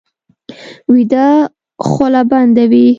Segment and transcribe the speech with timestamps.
[0.93, 1.27] ویده
[1.87, 2.87] خوله بنده وي